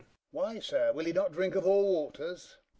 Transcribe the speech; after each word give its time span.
Why, 0.31 0.57
sir, 0.57 0.91
will 0.93 1.05
he 1.05 1.13
not 1.13 1.31
drink 1.31 1.53
of 1.53 1.67
all 1.67 1.83
waters? 1.83 2.57